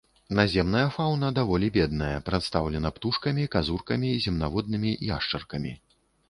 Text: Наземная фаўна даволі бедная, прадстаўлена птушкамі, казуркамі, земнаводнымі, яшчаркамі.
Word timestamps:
Наземная 0.37 0.85
фаўна 0.93 1.27
даволі 1.39 1.67
бедная, 1.75 2.15
прадстаўлена 2.29 2.91
птушкамі, 2.95 3.45
казуркамі, 3.57 4.09
земнаводнымі, 4.25 4.97
яшчаркамі. 5.13 5.77